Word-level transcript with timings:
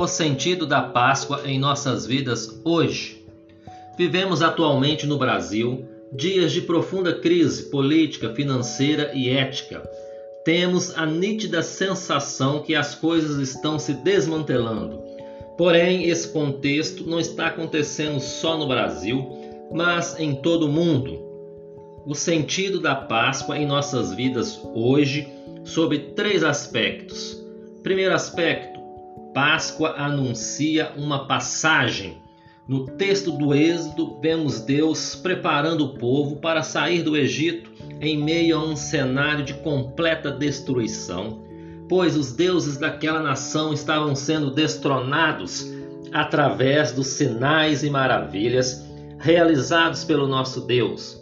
o 0.00 0.06
sentido 0.06 0.66
da 0.66 0.80
Páscoa 0.80 1.42
em 1.44 1.58
nossas 1.58 2.06
vidas 2.06 2.58
hoje. 2.64 3.22
Vivemos 3.98 4.40
atualmente 4.40 5.06
no 5.06 5.18
Brasil 5.18 5.84
dias 6.10 6.52
de 6.52 6.62
profunda 6.62 7.12
crise 7.12 7.64
política, 7.64 8.34
financeira 8.34 9.12
e 9.14 9.28
ética. 9.28 9.82
Temos 10.42 10.96
a 10.96 11.04
nítida 11.04 11.62
sensação 11.62 12.62
que 12.62 12.74
as 12.74 12.94
coisas 12.94 13.36
estão 13.46 13.78
se 13.78 13.92
desmantelando. 13.92 15.02
Porém, 15.58 16.08
esse 16.08 16.28
contexto 16.28 17.04
não 17.04 17.20
está 17.20 17.48
acontecendo 17.48 18.18
só 18.20 18.56
no 18.56 18.66
Brasil, 18.66 19.28
mas 19.70 20.18
em 20.18 20.34
todo 20.34 20.64
o 20.64 20.72
mundo. 20.72 21.20
O 22.06 22.14
sentido 22.14 22.80
da 22.80 22.94
Páscoa 22.94 23.58
em 23.58 23.66
nossas 23.66 24.14
vidas 24.14 24.58
hoje, 24.74 25.28
sob 25.62 25.98
três 26.16 26.42
aspectos. 26.42 27.38
Primeiro 27.82 28.14
aspecto: 28.14 28.79
Páscoa 29.34 29.94
anuncia 29.96 30.92
uma 30.96 31.26
passagem. 31.26 32.18
No 32.66 32.86
texto 32.86 33.32
do 33.32 33.54
Êxodo, 33.54 34.18
vemos 34.20 34.60
Deus 34.60 35.14
preparando 35.14 35.84
o 35.84 35.94
povo 35.94 36.36
para 36.36 36.62
sair 36.62 37.02
do 37.02 37.16
Egito 37.16 37.70
em 38.00 38.16
meio 38.16 38.56
a 38.56 38.64
um 38.64 38.76
cenário 38.76 39.44
de 39.44 39.54
completa 39.54 40.30
destruição, 40.30 41.42
pois 41.88 42.16
os 42.16 42.32
deuses 42.32 42.76
daquela 42.76 43.20
nação 43.20 43.72
estavam 43.72 44.14
sendo 44.14 44.50
destronados 44.50 45.66
através 46.12 46.92
dos 46.92 47.08
sinais 47.08 47.82
e 47.82 47.90
maravilhas 47.90 48.84
realizados 49.18 50.04
pelo 50.04 50.26
nosso 50.26 50.62
Deus. 50.62 51.20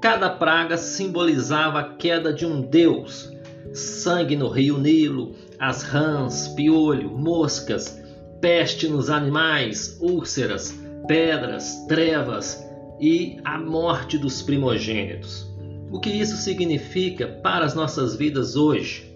Cada 0.00 0.30
praga 0.30 0.76
simbolizava 0.76 1.80
a 1.80 1.84
queda 1.94 2.32
de 2.32 2.46
um 2.46 2.60
deus. 2.60 3.32
Sangue 3.72 4.36
no 4.36 4.48
rio 4.48 4.78
Nilo, 4.78 5.34
as 5.58 5.82
rãs, 5.82 6.48
piolho, 6.48 7.10
moscas, 7.10 8.00
peste 8.40 8.88
nos 8.88 9.10
animais, 9.10 9.98
úlceras, 10.00 10.74
pedras, 11.06 11.84
trevas 11.86 12.64
e 13.00 13.38
a 13.44 13.58
morte 13.58 14.18
dos 14.18 14.42
primogênitos. 14.42 15.46
O 15.90 16.00
que 16.00 16.10
isso 16.10 16.36
significa 16.36 17.26
para 17.26 17.64
as 17.64 17.74
nossas 17.74 18.14
vidas 18.14 18.56
hoje? 18.56 19.10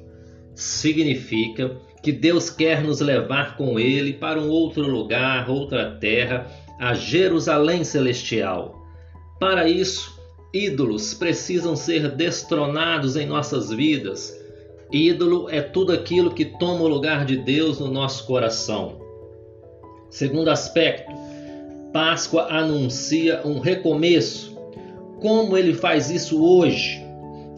Significa 0.54 1.76
que 2.02 2.12
Deus 2.12 2.50
quer 2.50 2.82
nos 2.82 3.00
levar 3.00 3.56
com 3.56 3.78
Ele 3.78 4.14
para 4.14 4.40
um 4.40 4.48
outro 4.48 4.82
lugar, 4.82 5.48
outra 5.48 5.96
terra, 5.96 6.46
a 6.78 6.94
Jerusalém 6.94 7.84
Celestial. 7.84 8.82
Para 9.38 9.68
isso, 9.68 10.18
ídolos 10.52 11.14
precisam 11.14 11.76
ser 11.76 12.10
destronados 12.10 13.16
em 13.16 13.26
nossas 13.26 13.70
vidas. 13.70 14.36
Ídolo 14.92 15.48
é 15.48 15.62
tudo 15.62 15.90
aquilo 15.90 16.34
que 16.34 16.44
toma 16.44 16.82
o 16.82 16.88
lugar 16.88 17.24
de 17.24 17.36
Deus 17.36 17.80
no 17.80 17.88
nosso 17.88 18.26
coração. 18.26 19.00
Segundo 20.10 20.48
aspecto, 20.48 21.10
Páscoa 21.92 22.48
anuncia 22.50 23.40
um 23.44 23.58
recomeço. 23.58 24.54
Como 25.20 25.56
ele 25.56 25.72
faz 25.72 26.10
isso 26.10 26.44
hoje? 26.44 27.00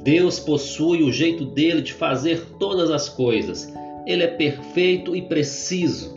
Deus 0.05 0.39
possui 0.39 1.03
o 1.03 1.11
jeito 1.11 1.45
dele 1.45 1.83
de 1.83 1.93
fazer 1.93 2.47
todas 2.59 2.91
as 2.91 3.09
coisas. 3.09 3.73
Ele 4.07 4.23
é 4.23 4.29
perfeito 4.29 5.17
e 5.17 5.23
preciso. 5.23 6.15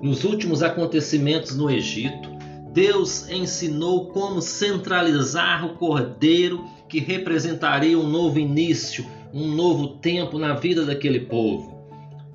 Nos 0.00 0.22
últimos 0.24 0.62
acontecimentos 0.62 1.56
no 1.56 1.68
Egito, 1.68 2.30
Deus 2.72 3.28
ensinou 3.28 4.06
como 4.06 4.40
centralizar 4.40 5.66
o 5.66 5.74
cordeiro 5.74 6.64
que 6.88 7.00
representaria 7.00 7.98
um 7.98 8.08
novo 8.08 8.38
início, 8.38 9.04
um 9.32 9.46
novo 9.48 9.88
tempo 9.88 10.38
na 10.38 10.54
vida 10.54 10.84
daquele 10.84 11.20
povo. 11.20 11.78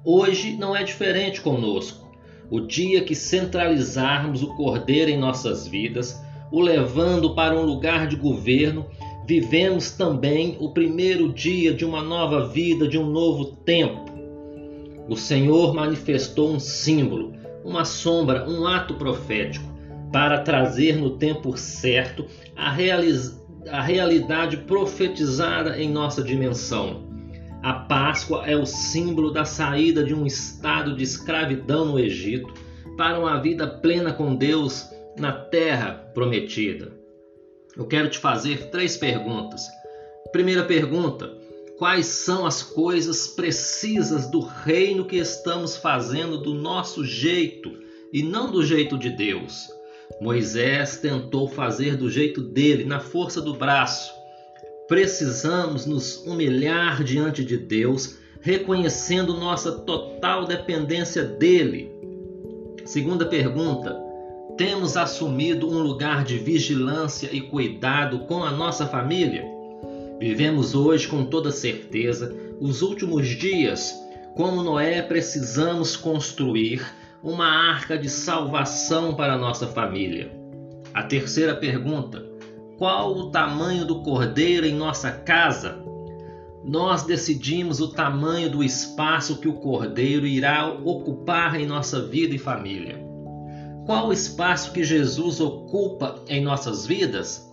Hoje 0.04 0.56
não 0.56 0.76
é 0.76 0.84
diferente 0.84 1.42
conosco. 1.42 2.06
O 2.50 2.62
dia 2.62 3.04
que 3.04 3.16
centralizarmos 3.16 4.44
o 4.44 4.56
cordeiro 4.56 5.10
em 5.10 5.18
nossas 5.18 5.68
vidas, 5.68 6.22
o 6.52 6.62
levando 6.62 7.34
para 7.34 7.58
um 7.58 7.64
lugar 7.64 8.08
de 8.08 8.16
governo, 8.16 8.86
vivemos 9.28 9.92
também 9.92 10.56
o 10.60 10.70
primeiro 10.72 11.34
dia 11.34 11.74
de 11.74 11.84
uma 11.84 12.04
nova 12.04 12.48
vida, 12.48 12.88
de 12.88 12.98
um 12.98 13.10
novo 13.10 13.46
tempo. 13.66 14.06
O 15.10 15.16
Senhor 15.16 15.74
manifestou 15.74 16.52
um 16.52 16.60
símbolo, 16.60 17.34
uma 17.64 17.84
sombra, 17.84 18.48
um 18.48 18.68
ato 18.68 18.94
profético 18.94 19.66
para 20.12 20.40
trazer 20.40 20.98
no 20.98 21.18
tempo 21.18 21.58
certo 21.58 22.26
a, 22.56 22.72
a 23.70 23.82
realidade 23.82 24.58
profetizada 24.58 25.80
em 25.82 25.90
nossa 25.90 26.24
dimensão. 26.24 27.06
A 27.64 27.74
Páscoa 27.74 28.46
é 28.46 28.56
o 28.56 28.66
símbolo 28.66 29.32
da 29.32 29.44
saída 29.44 30.04
de 30.04 30.14
um 30.14 30.26
estado 30.26 30.96
de 30.96 31.04
escravidão 31.04 31.86
no 31.86 32.00
Egito 32.00 32.54
para 32.96 33.20
uma 33.20 33.42
vida 33.42 33.68
plena 33.68 34.14
com 34.14 34.36
Deus 34.36 34.90
na 35.18 35.32
terra 35.32 35.94
prometida. 36.14 36.94
Eu 37.76 37.88
quero 37.88 38.10
te 38.10 38.20
fazer 38.20 38.70
três 38.70 38.96
perguntas. 38.96 39.68
Primeira 40.32 40.64
pergunta: 40.64 41.34
quais 41.78 42.06
são 42.06 42.46
as 42.46 42.62
coisas 42.62 43.28
precisas 43.28 44.28
do 44.30 44.40
reino 44.40 45.06
que 45.06 45.18
estamos 45.18 45.76
fazendo 45.76 46.38
do 46.38 46.54
nosso 46.54 47.04
jeito 47.04 47.72
e 48.14 48.22
não 48.22 48.52
do 48.52 48.64
jeito 48.64 48.98
de 48.98 49.10
Deus? 49.10 49.75
Moisés 50.22 50.98
tentou 50.98 51.48
fazer 51.48 51.98
do 51.98 52.10
jeito 52.10 52.42
dele, 52.42 52.86
na 52.86 53.00
força 53.00 53.42
do 53.42 53.54
braço. 53.54 54.14
Precisamos 54.88 55.86
nos 55.86 56.18
humilhar 56.26 57.04
diante 57.04 57.44
de 57.44 57.58
Deus, 57.58 58.18
reconhecendo 58.40 59.34
nossa 59.34 59.72
total 59.72 60.46
dependência 60.46 61.24
dele. 61.24 61.92
Segunda 62.86 63.26
pergunta: 63.26 64.00
temos 64.58 64.96
assumido 64.96 65.68
um 65.68 65.82
lugar 65.82 66.24
de 66.24 66.38
vigilância 66.38 67.30
e 67.34 67.42
cuidado 67.42 68.20
com 68.20 68.44
a 68.44 68.52
nossa 68.52 68.86
família? 68.86 69.44
Vivemos 70.20 70.74
hoje 70.74 71.08
com 71.08 71.26
toda 71.26 71.52
certeza 71.52 72.34
os 72.60 72.82
últimos 72.82 73.28
dias. 73.28 73.94
Como 74.36 74.64
Noé, 74.64 75.02
precisamos 75.02 75.98
construir 75.98 76.86
uma 77.26 77.48
arca 77.48 77.98
de 77.98 78.08
salvação 78.08 79.16
para 79.16 79.36
nossa 79.36 79.66
família. 79.66 80.32
A 80.94 81.02
terceira 81.02 81.56
pergunta: 81.56 82.24
qual 82.78 83.18
o 83.18 83.32
tamanho 83.32 83.84
do 83.84 84.04
cordeiro 84.04 84.68
em 84.68 84.76
nossa 84.76 85.12
casa? 85.12 85.84
Nós 86.64 87.04
decidimos 87.04 87.80
o 87.80 87.90
tamanho 87.90 88.50
do 88.50 88.64
espaço 88.64 89.40
que 89.40 89.48
o 89.48 89.54
cordeiro 89.54 90.26
irá 90.26 90.68
ocupar 90.68 91.60
em 91.60 91.66
nossa 91.66 92.02
vida 92.08 92.36
e 92.36 92.40
família. 92.40 93.04
Qual 93.86 94.08
o 94.08 94.14
espaço 94.14 94.72
que 94.72 94.84
Jesus 94.84 95.40
ocupa 95.40 96.24
em 96.28 96.44
nossas 96.44 96.86
vidas? 96.86 97.52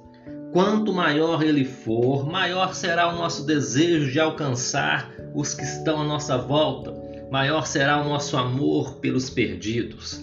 Quanto 0.52 0.92
maior 0.92 1.42
ele 1.42 1.64
for, 1.64 2.26
maior 2.26 2.74
será 2.74 3.08
o 3.08 3.16
nosso 3.16 3.46
desejo 3.46 4.10
de 4.10 4.20
alcançar 4.20 5.10
os 5.34 5.54
que 5.54 5.62
estão 5.62 6.00
à 6.00 6.04
nossa 6.04 6.36
volta 6.36 7.01
maior 7.32 7.66
será 7.66 7.98
o 7.98 8.04
nosso 8.06 8.36
amor 8.36 8.96
pelos 8.96 9.30
perdidos. 9.30 10.20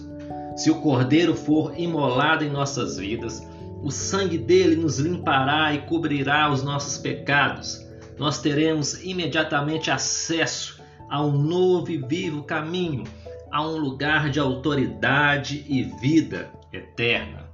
Se 0.56 0.70
o 0.70 0.80
Cordeiro 0.80 1.34
for 1.34 1.74
imolado 1.76 2.44
em 2.44 2.48
nossas 2.48 2.98
vidas, 2.98 3.44
o 3.82 3.90
sangue 3.90 4.38
dele 4.38 4.76
nos 4.76 5.00
limpará 5.00 5.74
e 5.74 5.80
cobrirá 5.80 6.48
os 6.48 6.62
nossos 6.62 6.98
pecados. 6.98 7.84
Nós 8.16 8.40
teremos 8.40 9.02
imediatamente 9.02 9.90
acesso 9.90 10.80
a 11.08 11.20
um 11.20 11.32
novo 11.32 11.90
e 11.90 11.96
vivo 11.96 12.44
caminho, 12.44 13.02
a 13.50 13.66
um 13.66 13.76
lugar 13.76 14.30
de 14.30 14.38
autoridade 14.38 15.66
e 15.68 15.82
vida 16.00 16.48
eterna. 16.72 17.50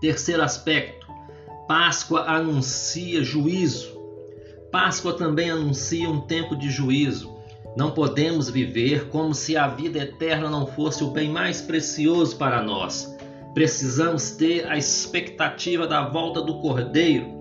Terceiro 0.00 0.42
aspecto: 0.42 1.06
Páscoa 1.68 2.22
anuncia 2.22 3.22
juízo. 3.22 4.00
Páscoa 4.72 5.12
também 5.12 5.50
anuncia 5.50 6.08
um 6.08 6.22
tempo 6.22 6.56
de 6.56 6.70
juízo. 6.70 7.35
Não 7.76 7.90
podemos 7.90 8.48
viver 8.48 9.10
como 9.10 9.34
se 9.34 9.54
a 9.54 9.68
vida 9.68 9.98
eterna 9.98 10.48
não 10.48 10.66
fosse 10.66 11.04
o 11.04 11.10
bem 11.10 11.28
mais 11.28 11.60
precioso 11.60 12.36
para 12.36 12.62
nós. 12.62 13.14
Precisamos 13.52 14.30
ter 14.30 14.66
a 14.66 14.78
expectativa 14.78 15.86
da 15.86 16.08
volta 16.08 16.40
do 16.40 16.58
Cordeiro. 16.58 17.36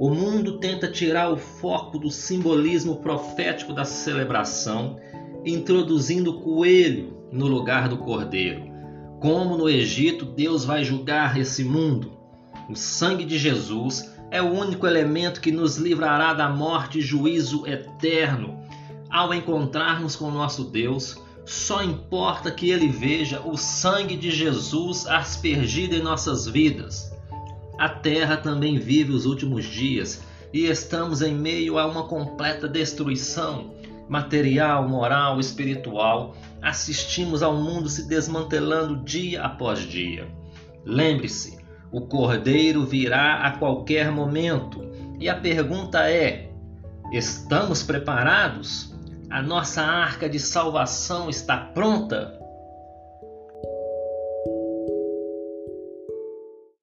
O 0.00 0.10
mundo 0.10 0.58
tenta 0.58 0.90
tirar 0.90 1.30
o 1.30 1.36
foco 1.36 1.96
do 1.96 2.10
simbolismo 2.10 2.96
profético 2.96 3.72
da 3.72 3.84
celebração, 3.84 4.96
introduzindo 5.44 6.32
o 6.32 6.40
coelho 6.40 7.28
no 7.30 7.46
lugar 7.46 7.88
do 7.88 7.98
Cordeiro. 7.98 8.64
Como 9.20 9.56
no 9.56 9.68
Egito, 9.68 10.24
Deus 10.24 10.64
vai 10.64 10.82
julgar 10.82 11.38
esse 11.38 11.62
mundo. 11.62 12.18
O 12.68 12.74
sangue 12.74 13.24
de 13.24 13.38
Jesus 13.38 14.12
é 14.28 14.42
o 14.42 14.50
único 14.50 14.88
elemento 14.88 15.40
que 15.40 15.52
nos 15.52 15.76
livrará 15.76 16.34
da 16.34 16.48
morte 16.48 16.98
e 16.98 17.02
juízo 17.02 17.64
eterno 17.64 18.60
ao 19.12 19.34
encontrarmos 19.34 20.16
com 20.16 20.30
nosso 20.30 20.64
Deus, 20.64 21.18
só 21.44 21.82
importa 21.82 22.50
que 22.50 22.70
Ele 22.70 22.88
veja 22.88 23.40
o 23.40 23.56
sangue 23.56 24.16
de 24.16 24.30
Jesus 24.30 25.06
aspergido 25.06 25.94
em 25.94 26.02
nossas 26.02 26.46
vidas. 26.46 27.12
A 27.78 27.88
terra 27.88 28.36
também 28.36 28.78
vive 28.78 29.12
os 29.12 29.26
últimos 29.26 29.64
dias 29.64 30.22
e 30.52 30.66
estamos 30.66 31.20
em 31.20 31.34
meio 31.34 31.78
a 31.78 31.86
uma 31.86 32.04
completa 32.04 32.68
destruição, 32.68 33.74
material, 34.08 34.88
moral, 34.88 35.40
espiritual, 35.40 36.36
assistimos 36.60 37.42
ao 37.42 37.56
mundo 37.56 37.88
se 37.88 38.08
desmantelando 38.08 39.04
dia 39.04 39.42
após 39.42 39.80
dia. 39.80 40.28
Lembre-se, 40.84 41.58
o 41.90 42.00
Cordeiro 42.02 42.84
virá 42.84 43.46
a 43.46 43.52
qualquer 43.52 44.10
momento. 44.10 44.82
E 45.18 45.28
a 45.28 45.34
pergunta 45.34 46.10
é: 46.10 46.50
estamos 47.12 47.82
preparados? 47.82 48.91
A 49.32 49.40
nossa 49.40 49.80
arca 49.80 50.28
de 50.28 50.38
salvação 50.38 51.30
está 51.30 51.56
pronta? 51.56 52.38